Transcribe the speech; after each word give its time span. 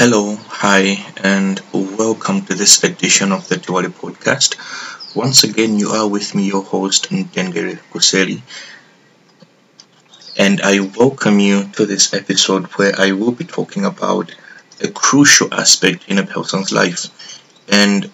Hello, 0.00 0.34
hi, 0.48 0.96
and 1.22 1.60
welcome 1.74 2.40
to 2.46 2.54
this 2.54 2.82
edition 2.84 3.32
of 3.32 3.46
the 3.48 3.56
Tiwali 3.56 3.88
podcast. 3.88 4.56
Once 5.14 5.44
again, 5.44 5.78
you 5.78 5.90
are 5.90 6.08
with 6.08 6.34
me, 6.34 6.44
your 6.46 6.62
host, 6.62 7.10
Ntengere 7.10 7.78
Kuseli, 7.92 8.40
and 10.38 10.62
I 10.62 10.80
welcome 10.80 11.38
you 11.38 11.64
to 11.74 11.84
this 11.84 12.14
episode 12.14 12.64
where 12.78 12.98
I 12.98 13.12
will 13.12 13.32
be 13.32 13.44
talking 13.44 13.84
about 13.84 14.34
a 14.80 14.88
crucial 14.88 15.52
aspect 15.52 16.08
in 16.08 16.16
a 16.16 16.24
person's 16.24 16.72
life, 16.72 17.04
and 17.68 18.10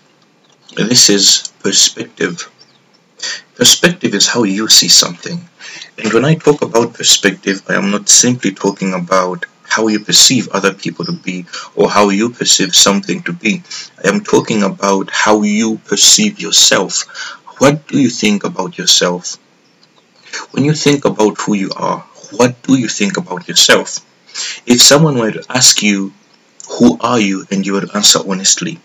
this 0.74 1.08
is 1.08 1.52
perspective. 1.60 2.50
Perspective 3.54 4.12
is 4.12 4.26
how 4.26 4.42
you 4.42 4.66
see 4.66 4.88
something. 4.88 5.38
And 5.98 6.12
when 6.12 6.24
I 6.24 6.34
talk 6.34 6.62
about 6.62 6.94
perspective, 6.94 7.62
I 7.68 7.74
am 7.74 7.92
not 7.92 8.08
simply 8.08 8.50
talking 8.50 8.92
about 8.92 9.46
how 9.68 9.88
you 9.88 10.00
perceive 10.00 10.48
other 10.48 10.72
people 10.72 11.04
to 11.04 11.12
be 11.12 11.46
or 11.74 11.90
how 11.90 12.08
you 12.08 12.30
perceive 12.30 12.74
something 12.74 13.22
to 13.22 13.32
be. 13.32 13.62
I 14.04 14.08
am 14.08 14.20
talking 14.22 14.62
about 14.62 15.10
how 15.10 15.42
you 15.42 15.78
perceive 15.84 16.40
yourself. 16.40 17.02
What 17.58 17.86
do 17.88 17.98
you 18.00 18.10
think 18.10 18.44
about 18.44 18.78
yourself? 18.78 19.38
When 20.50 20.64
you 20.64 20.74
think 20.74 21.04
about 21.04 21.40
who 21.40 21.54
you 21.54 21.70
are, 21.76 22.00
what 22.32 22.62
do 22.62 22.76
you 22.78 22.88
think 22.88 23.16
about 23.16 23.48
yourself? 23.48 24.00
If 24.66 24.82
someone 24.82 25.18
were 25.18 25.32
to 25.32 25.44
ask 25.48 25.82
you, 25.82 26.12
Who 26.78 26.98
are 27.00 27.20
you? 27.20 27.46
and 27.50 27.64
you 27.64 27.74
would 27.74 27.94
answer 27.94 28.18
honestly, 28.28 28.78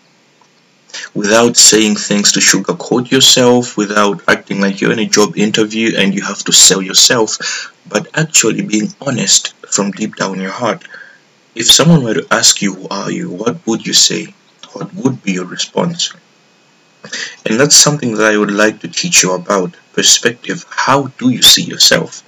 without 1.13 1.57
saying 1.57 1.95
things 1.95 2.31
to 2.34 2.39
sugarcoat 2.39 3.11
yourself, 3.11 3.75
without 3.75 4.21
acting 4.27 4.61
like 4.61 4.79
you're 4.79 4.91
in 4.91 4.99
a 4.99 5.05
job 5.05 5.37
interview 5.37 5.98
and 5.98 6.13
you 6.13 6.21
have 6.21 6.43
to 6.45 6.51
sell 6.51 6.81
yourself, 6.81 7.70
but 7.88 8.08
actually 8.13 8.62
being 8.62 8.94
honest 9.02 9.53
from 9.73 9.91
deep 9.91 10.16
down 10.16 10.40
your 10.40 10.52
heart. 10.52 10.88
If 11.55 11.67
someone 11.67 12.04
were 12.04 12.13
to 12.13 12.27
ask 12.31 12.62
you, 12.62 12.73
Who 12.76 12.88
are 12.90 13.12
you? 13.12 13.30
what 13.30 13.66
would 13.67 13.85
you 13.85 13.94
say? 13.94 14.34
What 14.73 14.94
would 14.94 15.21
be 15.23 15.34
your 15.34 15.46
response? 15.46 16.13
And 17.46 17.60
that's 17.60 17.76
something 17.76 18.15
that 18.15 18.32
I 18.32 18.38
would 18.38 18.51
like 18.51 18.79
to 18.82 18.88
teach 18.88 19.23
you 19.23 19.34
about 19.34 19.76
perspective. 19.93 20.65
How 20.70 21.07
do 21.20 21.29
you 21.29 21.41
see 21.41 21.63
yourself? 21.63 22.23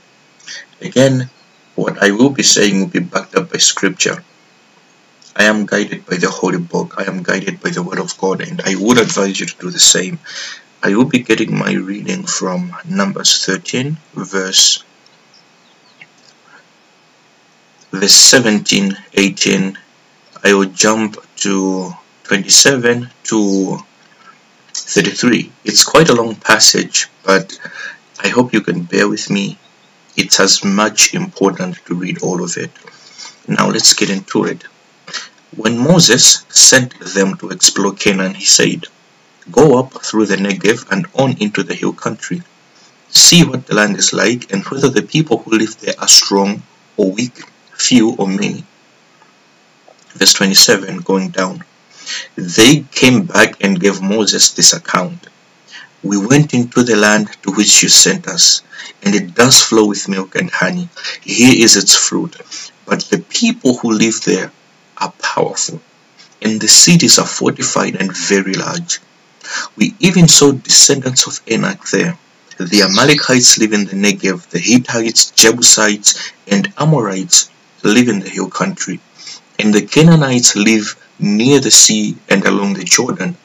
Again, 0.81 1.29
what 1.75 2.01
I 2.03 2.11
will 2.11 2.29
be 2.29 2.43
saying 2.43 2.79
will 2.79 2.87
be 2.87 2.99
backed 2.99 3.35
up 3.35 3.51
by 3.51 3.59
scripture. 3.59 4.23
I 5.35 5.45
am 5.45 5.65
guided 5.65 6.05
by 6.05 6.17
the 6.17 6.29
Holy 6.29 6.59
Book. 6.59 6.95
I 6.97 7.05
am 7.05 7.23
guided 7.23 7.61
by 7.61 7.69
the 7.69 7.81
Word 7.81 7.99
of 7.99 8.17
God, 8.17 8.41
and 8.41 8.61
I 8.65 8.75
would 8.75 8.99
advise 8.99 9.39
you 9.39 9.47
to 9.47 9.57
do 9.57 9.69
the 9.71 9.79
same. 9.79 10.19
I 10.83 10.95
will 10.95 11.05
be 11.05 11.19
getting 11.19 11.57
my 11.57 11.73
reading 11.73 12.25
from 12.25 12.75
Numbers 12.85 13.45
13, 13.45 13.97
verse 14.13 14.83
verse 17.93 18.15
17, 18.15 18.97
18. 19.13 19.77
I 20.43 20.53
will 20.55 20.65
jump 20.65 21.15
to 21.37 21.93
27 22.23 23.07
to 23.25 23.77
33. 24.73 25.51
It's 25.63 25.83
quite 25.83 26.09
a 26.09 26.15
long 26.15 26.35
passage, 26.35 27.07
but 27.23 27.57
I 28.23 28.29
hope 28.29 28.51
you 28.51 28.61
can 28.61 28.81
bear 28.81 29.07
with 29.07 29.29
me. 29.29 29.59
It's 30.17 30.39
as 30.39 30.63
much 30.63 31.13
important 31.13 31.85
to 31.85 31.93
read 31.93 32.23
all 32.23 32.43
of 32.43 32.57
it. 32.57 32.71
Now 33.47 33.69
let's 33.69 33.93
get 33.93 34.09
into 34.09 34.45
it. 34.45 34.63
When 35.55 35.77
Moses 35.77 36.45
sent 36.49 36.99
them 36.99 37.37
to 37.37 37.49
explore 37.49 37.93
Canaan, 37.93 38.33
he 38.33 38.45
said, 38.45 38.87
Go 39.51 39.77
up 39.77 40.03
through 40.03 40.25
the 40.25 40.37
Negev 40.37 40.91
and 40.91 41.05
on 41.13 41.37
into 41.37 41.61
the 41.61 41.75
hill 41.75 41.93
country. 41.93 42.41
See 43.09 43.43
what 43.43 43.67
the 43.67 43.75
land 43.75 43.97
is 43.97 44.13
like 44.13 44.51
and 44.51 44.63
whether 44.65 44.89
the 44.89 45.03
people 45.03 45.37
who 45.37 45.59
live 45.59 45.79
there 45.79 45.93
are 45.99 46.07
strong 46.07 46.63
or 46.97 47.11
weak, 47.11 47.43
few 47.83 48.15
or 48.15 48.27
many. 48.27 48.63
Verse 50.13 50.33
27 50.33 50.99
going 50.99 51.29
down. 51.29 51.63
They 52.35 52.85
came 52.91 53.25
back 53.25 53.63
and 53.63 53.79
gave 53.79 54.01
Moses 54.01 54.51
this 54.51 54.73
account. 54.73 55.27
We 56.01 56.17
went 56.17 56.53
into 56.53 56.83
the 56.83 56.95
land 56.95 57.27
to 57.43 57.51
which 57.51 57.81
you 57.81 57.89
sent 57.89 58.27
us, 58.27 58.61
and 59.03 59.15
it 59.15 59.33
does 59.35 59.61
flow 59.61 59.85
with 59.87 60.09
milk 60.09 60.35
and 60.35 60.49
honey. 60.49 60.89
Here 61.21 61.55
is 61.65 61.75
its 61.75 61.95
fruit. 61.95 62.35
But 62.85 63.01
the 63.05 63.19
people 63.19 63.77
who 63.77 63.91
live 63.91 64.21
there 64.21 64.51
are 64.97 65.13
powerful, 65.21 65.81
and 66.41 66.59
the 66.59 66.67
cities 66.67 67.17
are 67.19 67.25
fortified 67.25 67.95
and 67.95 68.15
very 68.15 68.53
large. 68.53 68.99
We 69.77 69.95
even 69.99 70.27
saw 70.27 70.51
descendants 70.51 71.25
of 71.27 71.41
Anak 71.49 71.89
there. 71.89 72.17
The 72.59 72.83
Amalekites 72.83 73.57
live 73.57 73.73
in 73.73 73.85
the 73.85 73.95
Negev, 73.95 74.49
the 74.49 74.59
Hittites, 74.59 75.31
Jebusites, 75.31 76.31
and 76.47 76.71
Amorites 76.77 77.49
live 77.83 78.07
in 78.07 78.19
the 78.19 78.29
hill 78.29 78.49
country, 78.49 78.99
and 79.59 79.73
the 79.73 79.85
Canaanites 79.85 80.55
live 80.55 80.95
near 81.19 81.59
the 81.59 81.71
sea 81.71 82.17
and 82.29 82.45
along 82.45 82.73
the 82.73 82.83
Jordan. 82.83 83.37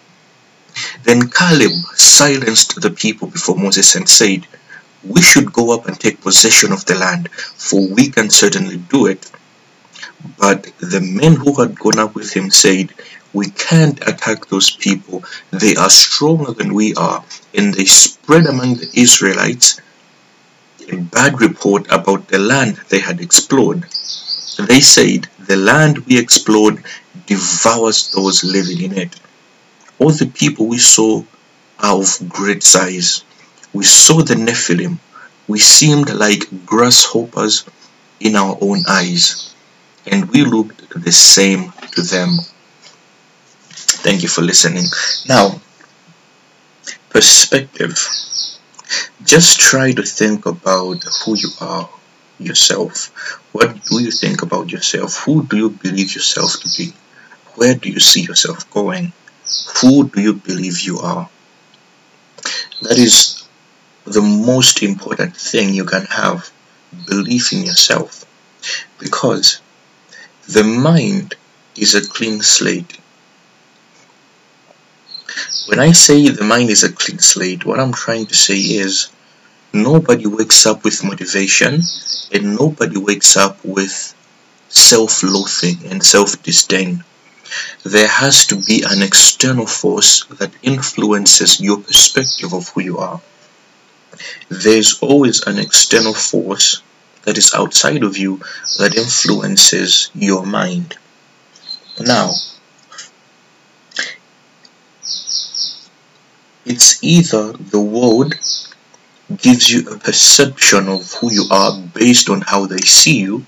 Then 1.03 1.29
Caleb 1.29 1.73
silenced 1.95 2.81
the 2.81 2.91
people 2.91 3.29
before 3.29 3.57
Moses 3.57 3.95
and 3.95 4.09
said, 4.09 4.47
We 5.05 5.23
should 5.23 5.53
go 5.53 5.75
up 5.75 5.87
and 5.87 5.99
take 5.99 6.21
possession 6.21 6.73
of 6.73 6.85
the 6.87 6.95
land, 6.95 7.31
for 7.33 7.81
we 7.89 8.11
can 8.11 8.31
certainly 8.31 8.77
do 8.77 9.07
it. 9.07 9.31
But 10.39 10.71
the 10.79 11.01
men 11.01 11.35
who 11.35 11.61
had 11.61 11.79
gone 11.79 11.99
up 11.99 12.15
with 12.15 12.33
him 12.33 12.51
said, 12.51 12.93
We 13.33 13.51
can't 13.51 14.01
attack 14.09 14.47
those 14.47 14.71
people. 14.71 15.25
They 15.51 15.75
are 15.77 15.91
stronger 15.91 16.53
than 16.53 16.75
we 16.75 16.95
are. 16.95 17.25
And 17.55 17.75
they 17.75 17.85
spread 17.87 18.47
among 18.47 18.77
the 18.77 18.91
Israelites 18.95 19.81
a 20.91 20.97
bad 20.97 21.41
report 21.41 21.87
about 21.91 22.29
the 22.29 22.39
land 22.39 22.81
they 22.89 23.01
had 23.01 23.21
explored. 23.21 23.85
They 24.59 24.81
said, 24.81 25.29
The 25.39 25.57
land 25.57 25.99
we 26.07 26.19
explored 26.19 26.83
devours 27.27 28.11
those 28.13 28.43
living 28.43 28.83
in 28.83 28.99
it. 28.99 29.19
All 29.99 30.11
the 30.11 30.27
people 30.27 30.67
we 30.67 30.79
saw 30.79 31.23
are 31.79 31.97
of 31.97 32.29
great 32.29 32.63
size. 32.63 33.23
We 33.73 33.85
saw 33.85 34.23
the 34.23 34.35
Nephilim. 34.35 34.99
We 35.47 35.59
seemed 35.61 36.11
like 36.11 36.67
grasshoppers 36.67 37.65
in 38.21 38.35
our 38.35 38.59
own 38.61 38.83
eyes 38.89 39.55
and 40.07 40.31
we 40.31 40.45
looked 40.45 40.91
the 40.91 41.13
same 41.13 41.73
to 41.93 42.03
them. 42.03 42.39
Thank 44.05 44.23
you 44.23 44.29
for 44.29 44.43
listening. 44.43 44.85
Now, 45.29 45.61
perspective. 47.11 47.97
Just 49.23 49.61
try 49.61 49.93
to 49.93 50.03
think 50.03 50.47
about 50.47 51.05
who 51.25 51.37
you 51.37 51.51
are 51.61 51.89
yourself. 52.39 53.09
What 53.53 53.85
do 53.85 54.03
you 54.03 54.11
think 54.11 54.43
about 54.43 54.71
yourself? 54.71 55.25
Who 55.25 55.45
do 55.45 55.57
you 55.57 55.71
believe 55.71 56.15
yourself 56.15 56.61
to 56.61 56.69
be? 56.77 56.93
Where 57.55 57.75
do 57.75 57.91
you 57.91 58.01
see 58.01 58.23
yourself 58.23 58.71
going? 58.71 59.13
Who 59.81 60.09
do 60.09 60.21
you 60.21 60.35
believe 60.35 60.81
you 60.81 60.99
are? 61.01 61.29
That 62.83 62.99
is 62.99 63.49
the 64.05 64.23
most 64.23 64.83
important 64.83 65.37
thing 65.37 65.75
you 65.75 65.85
can 65.85 66.05
have 66.07 66.51
belief 67.07 67.53
in 67.53 67.65
yourself 67.65 68.25
because 68.99 69.61
the 70.49 70.65
mind 70.65 71.35
is 71.77 71.95
a 71.95 72.07
clean 72.07 72.41
slate. 72.41 72.99
When 75.67 75.79
I 75.79 75.93
say 75.93 76.29
the 76.29 76.45
mind 76.45 76.71
is 76.71 76.85
a 76.85 76.93
clean 76.93 77.19
slate, 77.19 77.65
what 77.65 77.79
I'm 77.79 77.93
trying 77.93 78.27
to 78.27 78.35
say 78.35 78.57
is 78.59 79.11
nobody 79.73 80.27
wakes 80.27 80.67
up 80.67 80.85
with 80.85 81.05
motivation 81.05 81.83
and 82.33 82.57
nobody 82.57 82.99
wakes 82.99 83.37
up 83.37 83.65
with 83.65 84.15
self 84.69 85.23
loathing 85.23 85.79
and 85.91 86.03
self 86.03 86.43
disdain. 86.43 87.05
There 87.83 88.09
has 88.09 88.47
to 88.49 88.57
be 88.57 88.83
an 88.83 89.03
external 89.03 89.67
force 89.67 90.25
that 90.25 90.53
influences 90.63 91.61
your 91.61 91.79
perspective 91.79 92.53
of 92.53 92.69
who 92.69 92.83
you 92.83 92.99
are. 92.99 93.21
There's 94.49 94.99
always 95.01 95.47
an 95.47 95.59
external 95.59 96.15
force 96.15 96.83
that 97.23 97.39
is 97.39 97.55
outside 97.55 98.03
of 98.03 98.17
you 98.17 98.41
that 98.79 98.97
influences 98.97 100.11
your 100.15 100.45
mind. 100.45 100.97
Now, 102.01 102.31
it's 106.65 107.03
either 107.03 107.53
the 107.53 107.81
world 107.81 108.35
gives 109.37 109.69
you 109.69 109.89
a 109.91 109.99
perception 109.99 110.89
of 110.89 111.13
who 111.15 111.33
you 111.33 111.45
are 111.51 111.79
based 111.95 112.31
on 112.31 112.41
how 112.41 112.67
they 112.67 112.79
see 112.79 113.19
you, 113.19 113.45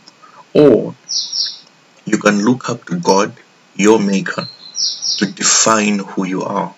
or 0.52 0.94
you 2.04 2.18
can 2.18 2.44
look 2.44 2.68
up 2.68 2.84
to 2.86 2.98
God, 2.98 3.32
your 3.74 3.98
Maker, 3.98 4.46
to 5.18 5.26
define 5.26 6.00
who 6.00 6.24
you 6.24 6.42
are 6.42 6.74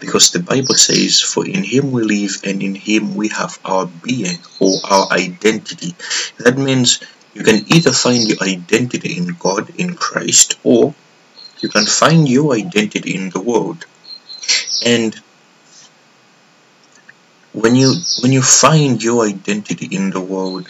because 0.00 0.30
the 0.30 0.40
Bible 0.40 0.74
says, 0.74 1.20
For 1.20 1.46
in 1.46 1.62
him 1.62 1.92
we 1.92 2.02
live 2.02 2.40
and 2.44 2.62
in 2.62 2.74
him 2.74 3.14
we 3.14 3.28
have 3.28 3.58
our 3.64 3.86
being 3.86 4.38
or 4.60 4.78
our 4.84 5.10
identity. 5.12 5.94
That 6.38 6.58
means 6.58 7.00
you 7.34 7.42
can 7.42 7.64
either 7.74 7.92
find 7.92 8.26
your 8.28 8.42
identity 8.42 9.16
in 9.16 9.36
God, 9.38 9.70
in 9.78 9.94
Christ, 9.94 10.58
or 10.64 10.94
you 11.60 11.68
can 11.68 11.86
find 11.86 12.28
your 12.28 12.54
identity 12.54 13.14
in 13.14 13.30
the 13.30 13.40
world. 13.40 13.84
And 14.84 15.18
when 17.56 17.74
you 17.74 17.94
when 18.20 18.32
you 18.32 18.42
find 18.42 19.02
your 19.02 19.24
identity 19.24 19.88
in 19.90 20.10
the 20.10 20.20
world, 20.20 20.68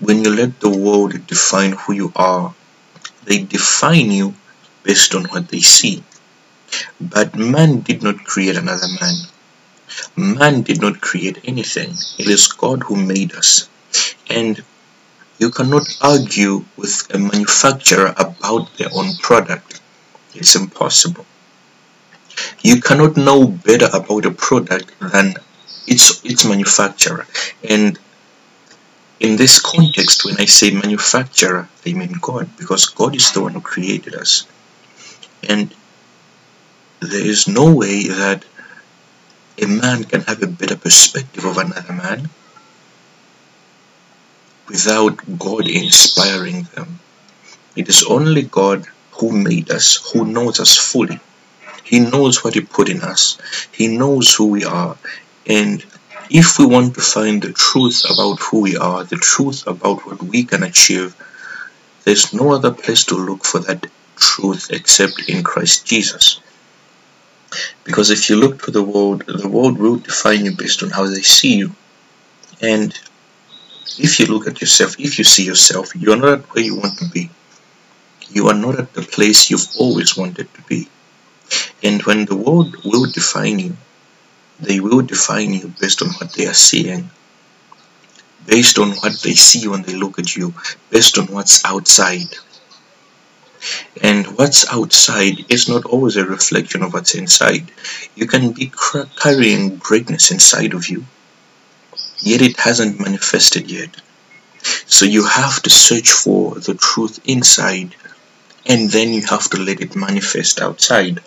when 0.00 0.24
you 0.24 0.34
let 0.34 0.58
the 0.58 0.68
world 0.68 1.12
define 1.28 1.72
who 1.72 1.92
you 1.92 2.12
are, 2.16 2.52
they 3.26 3.44
define 3.44 4.10
you 4.10 4.34
based 4.82 5.14
on 5.14 5.24
what 5.26 5.46
they 5.48 5.60
see. 5.60 6.02
But 7.00 7.36
man 7.36 7.80
did 7.80 8.02
not 8.02 8.24
create 8.24 8.56
another 8.56 8.88
man. 9.00 9.14
Man 10.16 10.62
did 10.62 10.80
not 10.80 11.00
create 11.00 11.38
anything. 11.44 11.90
It 12.18 12.26
is 12.26 12.48
God 12.48 12.82
who 12.82 12.96
made 12.96 13.32
us. 13.34 13.68
And 14.28 14.64
you 15.38 15.50
cannot 15.50 15.86
argue 16.00 16.64
with 16.76 17.06
a 17.14 17.18
manufacturer 17.18 18.12
about 18.16 18.76
their 18.78 18.88
own 18.92 19.14
product. 19.22 19.80
It's 20.34 20.56
impossible. 20.56 21.26
You 22.64 22.80
cannot 22.80 23.16
know 23.16 23.46
better 23.46 23.90
about 23.92 24.26
a 24.26 24.32
product 24.32 24.90
than 25.00 25.34
its 25.86 26.24
its 26.24 26.44
manufacturer. 26.44 27.26
And 27.68 27.98
in 29.20 29.36
this 29.36 29.60
context, 29.60 30.24
when 30.24 30.36
I 30.40 30.46
say 30.46 30.70
manufacturer, 30.70 31.68
I 31.86 31.92
mean 31.92 32.14
God, 32.20 32.48
because 32.56 32.86
God 32.86 33.14
is 33.14 33.30
the 33.32 33.42
one 33.42 33.52
who 33.52 33.60
created 33.60 34.14
us. 34.14 34.46
And 35.48 35.74
there 37.00 37.26
is 37.26 37.48
no 37.48 37.74
way 37.74 38.08
that 38.08 38.44
a 39.60 39.66
man 39.66 40.04
can 40.04 40.22
have 40.22 40.42
a 40.42 40.46
better 40.46 40.76
perspective 40.76 41.44
of 41.44 41.58
another 41.58 41.92
man 41.92 42.28
without 44.68 45.18
God 45.38 45.66
inspiring 45.68 46.62
them. 46.74 46.98
It 47.76 47.88
is 47.88 48.04
only 48.04 48.42
God 48.42 48.86
who 49.12 49.30
made 49.32 49.70
us, 49.70 50.12
who 50.12 50.24
knows 50.24 50.60
us 50.60 50.76
fully. 50.76 51.20
He 51.84 52.00
knows 52.00 52.42
what 52.42 52.54
He 52.54 52.60
put 52.60 52.88
in 52.88 53.02
us. 53.02 53.38
He 53.72 53.88
knows 53.88 54.34
who 54.34 54.46
we 54.46 54.64
are. 54.64 54.96
And 55.46 55.84
if 56.30 56.58
we 56.58 56.66
want 56.66 56.94
to 56.94 57.00
find 57.00 57.42
the 57.42 57.52
truth 57.52 58.04
about 58.10 58.40
who 58.40 58.60
we 58.60 58.76
are, 58.76 59.04
the 59.04 59.16
truth 59.16 59.66
about 59.66 60.06
what 60.06 60.22
we 60.22 60.44
can 60.44 60.62
achieve, 60.62 61.14
there's 62.04 62.32
no 62.32 62.52
other 62.52 62.70
place 62.70 63.04
to 63.06 63.16
look 63.16 63.44
for 63.44 63.60
that 63.60 63.86
truth 64.16 64.70
except 64.70 65.28
in 65.28 65.42
Christ 65.42 65.86
Jesus. 65.86 66.40
Because 67.84 68.10
if 68.10 68.30
you 68.30 68.36
look 68.36 68.62
to 68.62 68.70
the 68.70 68.82
world, 68.82 69.24
the 69.26 69.48
world 69.48 69.78
will 69.78 69.96
define 69.96 70.44
you 70.44 70.56
based 70.56 70.82
on 70.82 70.90
how 70.90 71.06
they 71.06 71.22
see 71.22 71.56
you. 71.56 71.72
And 72.60 72.98
if 73.98 74.18
you 74.18 74.26
look 74.26 74.46
at 74.46 74.60
yourself, 74.60 74.98
if 74.98 75.18
you 75.18 75.24
see 75.24 75.44
yourself, 75.44 75.94
you 75.94 76.12
are 76.12 76.16
not 76.16 76.38
at 76.38 76.54
where 76.54 76.64
you 76.64 76.76
want 76.76 76.98
to 76.98 77.08
be. 77.10 77.30
You 78.30 78.48
are 78.48 78.54
not 78.54 78.78
at 78.78 78.94
the 78.94 79.02
place 79.02 79.50
you've 79.50 79.68
always 79.78 80.16
wanted 80.16 80.52
to 80.54 80.62
be. 80.62 80.88
And 81.82 82.02
when 82.04 82.24
the 82.24 82.36
world 82.36 82.76
will 82.84 83.10
define 83.10 83.58
you, 83.58 83.76
they 84.62 84.80
will 84.80 85.02
define 85.02 85.52
you 85.52 85.72
based 85.80 86.02
on 86.02 86.08
what 86.10 86.32
they 86.32 86.46
are 86.46 86.54
seeing, 86.54 87.10
based 88.46 88.78
on 88.78 88.90
what 88.92 89.20
they 89.22 89.34
see 89.34 89.66
when 89.68 89.82
they 89.82 89.94
look 89.94 90.18
at 90.18 90.36
you, 90.36 90.54
based 90.90 91.18
on 91.18 91.26
what's 91.26 91.64
outside. 91.64 92.28
And 94.02 94.26
what's 94.38 94.66
outside 94.72 95.50
is 95.50 95.68
not 95.68 95.84
always 95.84 96.16
a 96.16 96.24
reflection 96.24 96.82
of 96.82 96.92
what's 96.92 97.14
inside. 97.14 97.70
You 98.14 98.26
can 98.26 98.52
be 98.52 98.72
carrying 99.20 99.76
greatness 99.76 100.30
inside 100.30 100.74
of 100.74 100.88
you, 100.88 101.04
yet 102.20 102.42
it 102.42 102.56
hasn't 102.58 103.00
manifested 103.00 103.70
yet. 103.70 104.00
So 104.86 105.06
you 105.06 105.24
have 105.24 105.60
to 105.62 105.70
search 105.70 106.12
for 106.12 106.54
the 106.54 106.74
truth 106.74 107.20
inside, 107.24 107.96
and 108.66 108.90
then 108.90 109.12
you 109.12 109.22
have 109.26 109.50
to 109.50 109.58
let 109.58 109.80
it 109.80 109.96
manifest 109.96 110.60
outside. 110.60 111.20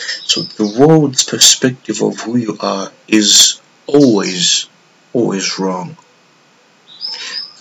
So 0.00 0.42
the 0.42 0.78
world's 0.78 1.24
perspective 1.24 2.02
of 2.02 2.20
who 2.20 2.36
you 2.36 2.56
are 2.60 2.90
is 3.08 3.60
always, 3.86 4.68
always 5.12 5.58
wrong. 5.58 5.96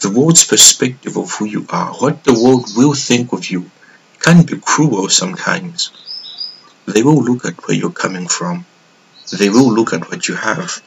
The 0.02 0.12
world's 0.12 0.46
perspective 0.46 1.18
of 1.18 1.32
who 1.32 1.46
you 1.46 1.66
are, 1.70 1.94
what 1.94 2.24
the 2.24 2.34
world 2.34 2.68
will 2.76 2.94
think 2.94 3.34
of 3.34 3.50
you, 3.50 3.70
can 4.20 4.46
be 4.46 4.58
cruel 4.58 5.10
sometimes. 5.10 5.92
They 6.86 7.04
will 7.04 7.22
look 7.22 7.46
at 7.46 7.68
where 7.68 7.78
you're 7.78 7.92
coming 7.92 8.28
from. 8.28 8.66
They 9.38 9.50
will 9.50 9.72
look 9.72 9.94
at 9.94 10.10
what 10.10 10.28
you 10.28 10.36
have. 10.36 10.82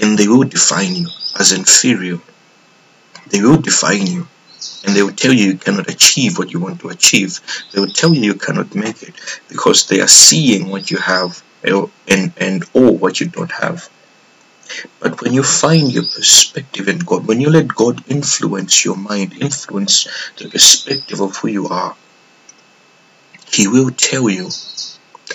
And 0.00 0.18
they 0.18 0.28
will 0.28 0.44
define 0.44 0.94
you 0.94 1.08
as 1.38 1.52
inferior. 1.52 2.20
They 3.30 3.40
will 3.42 3.60
define 3.60 4.06
you. 4.06 4.28
And 4.84 4.94
they 4.94 5.02
will 5.02 5.12
tell 5.12 5.32
you 5.32 5.46
you 5.46 5.58
cannot 5.58 5.88
achieve 5.90 6.38
what 6.38 6.52
you 6.52 6.60
want 6.60 6.80
to 6.80 6.88
achieve. 6.88 7.40
They 7.72 7.80
will 7.80 7.92
tell 7.92 8.14
you 8.14 8.22
you 8.22 8.34
cannot 8.34 8.74
make 8.74 9.02
it 9.02 9.14
because 9.48 9.86
they 9.86 10.00
are 10.00 10.08
seeing 10.08 10.68
what 10.68 10.90
you 10.90 10.98
have 10.98 11.42
and, 11.62 12.32
and 12.36 12.64
or 12.74 12.96
what 12.96 13.20
you 13.20 13.28
don't 13.28 13.52
have. 13.52 13.88
But 15.00 15.22
when 15.22 15.32
you 15.32 15.42
find 15.42 15.92
your 15.92 16.04
perspective 16.04 16.88
in 16.88 16.98
God, 16.98 17.26
when 17.26 17.40
you 17.40 17.50
let 17.50 17.68
God 17.68 18.04
influence 18.08 18.84
your 18.84 18.96
mind, 18.96 19.34
influence 19.40 20.06
the 20.36 20.48
perspective 20.48 21.20
of 21.20 21.36
who 21.36 21.48
you 21.48 21.68
are, 21.68 21.96
he 23.50 23.66
will 23.66 23.90
tell 23.90 24.28
you 24.28 24.50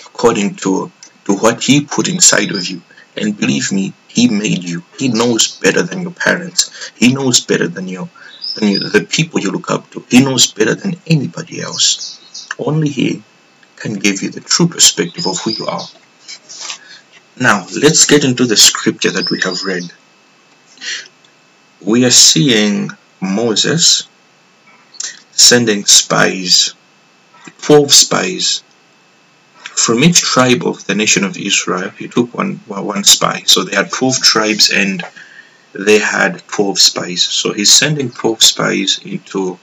according 0.06 0.54
to, 0.56 0.90
to 1.24 1.34
what 1.34 1.62
He 1.62 1.84
put 1.84 2.08
inside 2.08 2.52
of 2.52 2.66
you. 2.66 2.80
And 3.16 3.36
believe 3.36 3.72
me, 3.72 3.92
He 4.08 4.28
made 4.28 4.64
you. 4.64 4.82
He 4.98 5.08
knows 5.08 5.58
better 5.58 5.82
than 5.82 6.02
your 6.02 6.12
parents. 6.12 6.92
He 6.96 7.12
knows 7.12 7.40
better 7.40 7.68
than 7.68 7.88
your 7.88 8.04
than 8.04 8.08
you, 8.08 8.10
the 8.54 9.06
people 9.08 9.40
you 9.40 9.50
look 9.50 9.70
up 9.70 9.90
to. 9.90 10.04
He 10.08 10.24
knows 10.24 10.46
better 10.52 10.74
than 10.74 10.94
anybody 11.06 11.60
else. 11.60 12.48
Only 12.58 12.88
He 12.88 13.22
can 13.76 13.94
give 13.94 14.22
you 14.22 14.30
the 14.30 14.40
true 14.40 14.68
perspective 14.68 15.26
of 15.26 15.38
who 15.40 15.50
you 15.50 15.66
are. 15.66 15.86
Now, 17.38 17.66
let's 17.82 18.06
get 18.06 18.24
into 18.24 18.46
the 18.46 18.56
scripture 18.56 19.10
that 19.10 19.30
we 19.30 19.40
have 19.40 19.62
read. 19.64 19.92
We 21.80 22.04
are 22.04 22.10
seeing 22.10 22.90
Moses 23.20 24.08
sending 25.32 25.84
spies 25.84 26.74
12 27.64 27.92
spies. 27.92 28.62
From 29.62 30.04
each 30.04 30.20
tribe 30.20 30.66
of 30.66 30.86
the 30.86 30.94
nation 30.94 31.24
of 31.24 31.36
Israel, 31.36 31.90
he 31.90 32.08
took 32.08 32.32
one, 32.34 32.56
one 32.66 33.04
spy. 33.04 33.42
So 33.46 33.64
they 33.64 33.74
had 33.74 33.90
12 33.90 34.18
tribes 34.20 34.70
and 34.70 35.02
they 35.74 35.98
had 35.98 36.46
12 36.48 36.78
spies. 36.78 37.22
So 37.22 37.52
he's 37.52 37.72
sending 37.72 38.10
12 38.10 38.42
spies 38.42 39.00
into 39.04 39.58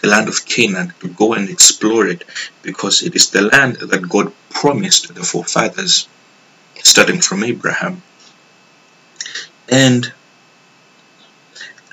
the 0.00 0.08
land 0.08 0.28
of 0.28 0.44
Canaan 0.44 0.92
to 1.00 1.08
go 1.08 1.34
and 1.34 1.48
explore 1.48 2.06
it 2.06 2.24
because 2.62 3.02
it 3.02 3.14
is 3.14 3.30
the 3.30 3.42
land 3.42 3.76
that 3.76 4.08
God 4.08 4.32
promised 4.50 5.14
the 5.14 5.22
forefathers, 5.22 6.08
starting 6.82 7.20
from 7.20 7.44
Abraham. 7.44 8.02
And 9.68 10.12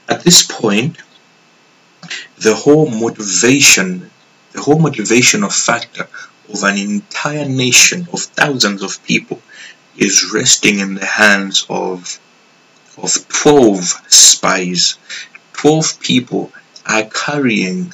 at 0.08 0.24
this 0.24 0.42
point, 0.42 0.98
the 2.38 2.56
whole 2.56 2.90
motivation 2.90 4.10
the 4.52 4.62
whole 4.62 4.80
motivational 4.80 5.54
factor 5.54 6.08
of 6.52 6.64
an 6.64 6.78
entire 6.78 7.48
nation 7.48 8.08
of 8.12 8.20
thousands 8.20 8.82
of 8.82 9.04
people 9.04 9.40
is 9.98 10.32
resting 10.34 10.80
in 10.80 10.96
the 10.96 11.06
hands 11.06 11.66
of 11.70 12.20
of 13.04 13.28
12 13.30 13.84
spies 14.08 14.98
12 15.54 16.00
people 16.00 16.52
are 16.86 17.04
carrying 17.04 17.94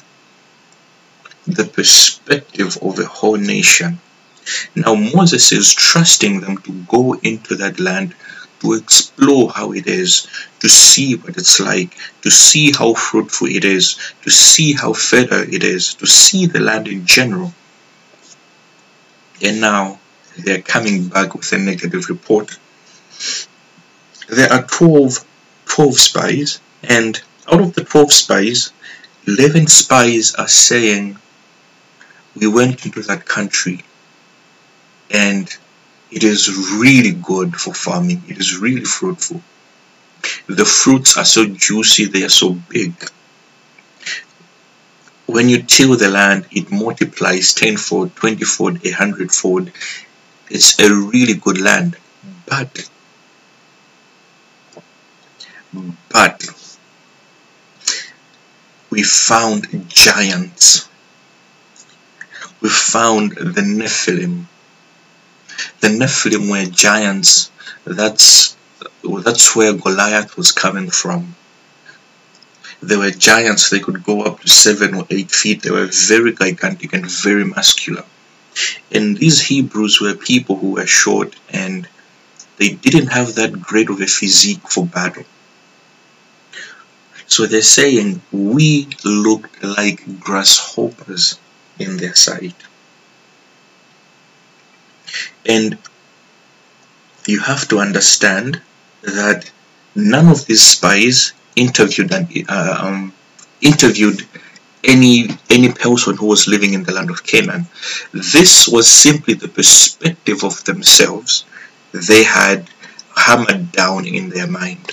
the 1.46 1.64
perspective 1.64 2.76
of 2.82 2.98
a 2.98 3.06
whole 3.06 3.36
nation 3.36 3.98
now 4.74 4.94
Moses 4.94 5.52
is 5.52 5.74
trusting 5.74 6.40
them 6.40 6.58
to 6.58 6.72
go 6.88 7.14
into 7.14 7.56
that 7.56 7.80
land 7.80 8.14
to 8.60 8.72
explore 8.74 9.50
how 9.50 9.72
it 9.72 9.86
is, 9.86 10.26
to 10.60 10.68
see 10.68 11.16
what 11.16 11.36
it's 11.36 11.60
like, 11.60 11.96
to 12.22 12.30
see 12.30 12.72
how 12.72 12.94
fruitful 12.94 13.48
it 13.48 13.64
is, 13.64 13.96
to 14.22 14.30
see 14.30 14.72
how 14.72 14.92
fertile 14.92 15.42
it 15.52 15.62
is, 15.62 15.94
to 15.94 16.06
see 16.06 16.46
the 16.46 16.60
land 16.60 16.88
in 16.88 17.04
general. 17.06 17.52
And 19.42 19.60
now 19.60 20.00
they're 20.38 20.62
coming 20.62 21.08
back 21.08 21.34
with 21.34 21.52
a 21.52 21.58
negative 21.58 22.08
report. 22.08 22.58
There 24.28 24.52
are 24.52 24.62
12, 24.62 25.24
12 25.66 25.98
spies, 25.98 26.60
and 26.82 27.20
out 27.50 27.60
of 27.60 27.74
the 27.74 27.84
12 27.84 28.12
spies, 28.12 28.72
11 29.26 29.66
spies 29.66 30.34
are 30.34 30.48
saying, 30.48 31.18
We 32.34 32.46
went 32.46 32.86
into 32.86 33.02
that 33.02 33.26
country 33.26 33.84
and 35.10 35.48
it 36.10 36.24
is 36.24 36.48
really 36.78 37.12
good 37.12 37.56
for 37.56 37.74
farming. 37.74 38.22
It 38.28 38.38
is 38.38 38.58
really 38.58 38.84
fruitful. 38.84 39.42
The 40.46 40.64
fruits 40.64 41.16
are 41.16 41.24
so 41.24 41.46
juicy, 41.46 42.06
they 42.06 42.24
are 42.24 42.28
so 42.28 42.50
big. 42.50 42.94
When 45.26 45.48
you 45.48 45.62
till 45.62 45.96
the 45.96 46.08
land, 46.08 46.46
it 46.50 46.70
multiplies 46.70 47.52
tenfold, 47.52 48.14
twentyfold, 48.14 48.84
a 48.86 48.90
hundredfold. 48.90 49.70
It's 50.48 50.78
a 50.78 50.92
really 50.94 51.34
good 51.34 51.60
land. 51.60 51.96
But, 52.46 52.88
but, 56.10 56.44
we 58.90 59.02
found 59.02 59.88
giants. 59.88 60.88
We 62.60 62.68
found 62.68 63.32
the 63.32 63.62
Nephilim 63.62 64.46
the 65.80 65.88
Nephilim 65.88 66.50
were 66.50 66.70
giants. 66.70 67.50
That's 67.84 68.56
that's 69.24 69.56
where 69.56 69.72
Goliath 69.72 70.36
was 70.36 70.52
coming 70.52 70.90
from. 70.90 71.34
They 72.82 72.96
were 72.96 73.10
giants, 73.10 73.70
they 73.70 73.80
could 73.80 74.04
go 74.04 74.22
up 74.22 74.40
to 74.40 74.48
seven 74.48 74.94
or 74.94 75.06
eight 75.10 75.30
feet. 75.30 75.62
They 75.62 75.70
were 75.70 75.86
very 75.86 76.34
gigantic 76.34 76.92
and 76.92 77.10
very 77.10 77.44
muscular. 77.44 78.04
And 78.92 79.16
these 79.16 79.40
Hebrews 79.40 80.00
were 80.00 80.14
people 80.14 80.56
who 80.56 80.72
were 80.72 80.86
short 80.86 81.36
and 81.50 81.88
they 82.58 82.70
didn't 82.70 83.08
have 83.08 83.34
that 83.36 83.60
great 83.60 83.90
of 83.90 84.00
a 84.00 84.06
physique 84.06 84.68
for 84.68 84.84
battle. 84.84 85.24
So 87.26 87.46
they're 87.46 87.62
saying 87.62 88.22
we 88.32 88.88
looked 89.04 89.62
like 89.62 90.20
grasshoppers 90.20 91.38
in 91.78 91.96
their 91.96 92.14
sight. 92.14 92.54
And 95.44 95.78
you 97.26 97.40
have 97.40 97.68
to 97.68 97.78
understand 97.78 98.60
that 99.02 99.50
none 99.94 100.28
of 100.28 100.46
these 100.46 100.62
spies 100.62 101.32
interviewed 101.54 102.12
uh, 102.12 102.78
um, 102.80 103.12
interviewed 103.60 104.26
any 104.84 105.28
any 105.50 105.72
person 105.72 106.16
who 106.16 106.26
was 106.26 106.46
living 106.46 106.74
in 106.74 106.84
the 106.84 106.92
land 106.92 107.10
of 107.10 107.24
Canaan. 107.24 107.66
This 108.12 108.68
was 108.68 108.88
simply 108.88 109.34
the 109.34 109.48
perspective 109.48 110.44
of 110.44 110.62
themselves 110.64 111.44
they 111.92 112.22
had 112.24 112.68
hammered 113.16 113.72
down 113.72 114.06
in 114.06 114.28
their 114.28 114.46
mind. 114.46 114.92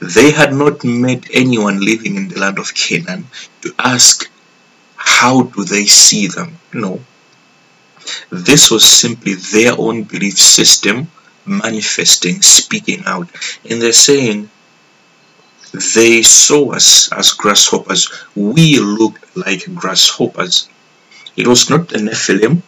They 0.00 0.30
had 0.30 0.52
not 0.54 0.84
met 0.84 1.28
anyone 1.32 1.80
living 1.80 2.16
in 2.16 2.28
the 2.28 2.40
land 2.40 2.58
of 2.58 2.74
Canaan 2.74 3.26
to 3.62 3.74
ask 3.78 4.30
how 4.96 5.42
do 5.42 5.64
they 5.64 5.86
see 5.86 6.26
them. 6.26 6.58
No. 6.72 7.00
This 8.30 8.70
was 8.70 8.84
simply 8.84 9.34
their 9.34 9.72
own 9.78 10.04
belief 10.04 10.38
system 10.38 11.10
manifesting, 11.46 12.42
speaking 12.42 13.02
out. 13.06 13.28
And 13.68 13.80
they're 13.80 13.92
saying, 13.92 14.50
they 15.72 16.22
saw 16.22 16.72
us 16.72 17.12
as 17.12 17.32
grasshoppers. 17.32 18.10
We 18.34 18.78
looked 18.78 19.36
like 19.36 19.72
grasshoppers. 19.74 20.68
It 21.36 21.46
was 21.46 21.70
not 21.70 21.88
the 21.88 21.98
Nephilim. 21.98 22.62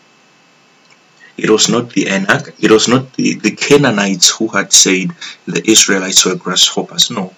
It 1.37 1.51
was 1.51 1.69
not 1.69 1.91
the 1.91 2.09
Anak. 2.09 2.55
It 2.61 2.71
was 2.71 2.89
not 2.89 3.15
the, 3.15 3.35
the 3.35 3.53
Canaanites 3.53 4.31
who 4.31 4.49
had 4.49 4.73
said 4.73 5.11
the 5.47 5.63
Israelites 5.69 6.25
were 6.25 6.35
grasshoppers. 6.35 7.11
No. 7.11 7.35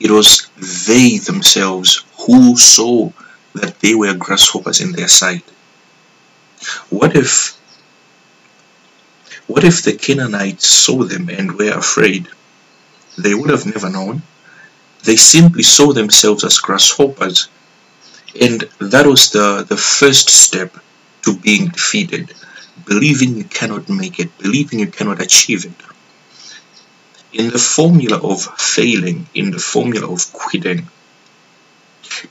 It 0.00 0.10
was 0.10 0.48
they 0.86 1.18
themselves 1.18 2.04
who 2.26 2.56
saw 2.56 3.10
that 3.54 3.80
they 3.80 3.94
were 3.94 4.14
grasshoppers 4.14 4.80
in 4.80 4.92
their 4.92 5.08
sight. 5.08 5.44
What 6.90 7.16
if 7.16 7.56
what 9.46 9.64
if 9.64 9.82
the 9.82 9.92
Canaanites 9.92 10.66
saw 10.66 11.04
them 11.04 11.28
and 11.28 11.52
were 11.52 11.72
afraid? 11.72 12.28
They 13.16 13.34
would 13.34 13.50
have 13.50 13.64
never 13.64 13.88
known. 13.88 14.22
They 15.04 15.16
simply 15.16 15.62
saw 15.62 15.92
themselves 15.92 16.44
as 16.44 16.58
grasshoppers. 16.58 17.48
And 18.38 18.68
that 18.80 19.06
was 19.06 19.30
the, 19.30 19.64
the 19.66 19.76
first 19.76 20.28
step 20.28 20.76
to 21.26 21.36
being 21.36 21.68
defeated. 21.68 22.32
Believing 22.86 23.36
you 23.36 23.44
cannot 23.44 23.88
make 23.88 24.20
it, 24.20 24.30
believing 24.38 24.78
you 24.78 24.86
cannot 24.86 25.20
achieve 25.20 25.64
it. 25.64 25.78
In 27.32 27.50
the 27.50 27.58
formula 27.58 28.18
of 28.18 28.42
failing, 28.58 29.26
in 29.34 29.50
the 29.50 29.58
formula 29.58 30.10
of 30.10 30.32
quitting, 30.32 30.88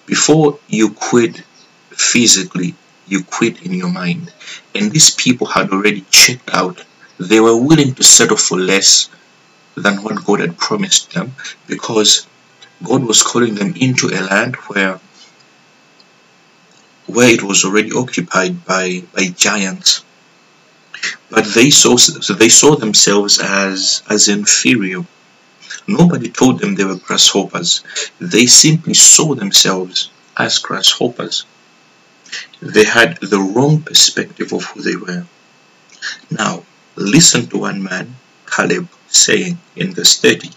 before 0.06 0.60
you 0.68 0.92
quit 0.92 1.44
physically, 1.92 2.74
you 3.06 3.24
quit 3.24 3.62
in 3.64 3.74
your 3.74 3.92
mind. 3.92 4.34
And 4.74 4.92
these 4.92 5.12
people 5.14 5.48
had 5.48 5.70
already 5.72 6.06
checked 6.10 6.50
out. 6.54 6.84
They 7.20 7.42
were 7.42 7.58
willing 7.58 7.94
to 7.96 8.04
settle 8.04 8.38
for 8.38 8.58
less 8.58 9.10
than 9.76 10.04
what 10.04 10.24
God 10.24 10.40
had 10.40 10.58
promised 10.58 11.12
them 11.14 11.36
because 11.68 12.26
God 12.82 13.04
was 13.04 13.24
calling 13.24 13.56
them 13.56 13.74
into 13.76 14.08
a 14.08 14.22
land 14.32 14.56
where 14.68 15.00
where 17.08 17.30
it 17.30 17.44
was 17.44 17.64
already 17.64 17.92
occupied 17.92 18.66
by, 18.66 19.04
by 19.14 19.28
giants. 19.28 20.04
But 21.30 21.46
they 21.54 21.70
saw 21.70 21.98
so 21.98 22.34
they 22.34 22.50
saw 22.50 22.76
themselves 22.76 23.40
as 23.40 24.02
as 24.10 24.28
inferior. 24.28 25.06
Nobody 25.88 26.30
told 26.30 26.60
them 26.60 26.74
they 26.74 26.84
were 26.84 26.96
grasshoppers. 26.96 27.84
They 28.20 28.48
simply 28.48 28.96
saw 28.96 29.36
themselves 29.36 30.10
as 30.38 30.58
grasshoppers. 30.58 31.46
They 32.62 32.86
had 32.86 33.18
the 33.18 33.40
wrong 33.40 33.82
perspective 33.82 34.52
of 34.52 34.64
who 34.64 34.82
they 34.82 34.96
were. 34.96 35.26
Now, 36.32 36.64
listen 36.96 37.48
to 37.48 37.58
one 37.60 37.84
man, 37.84 38.16
Caleb, 38.46 38.90
saying 39.08 39.60
in 39.76 39.94
verse 39.94 40.18
30 40.20 40.50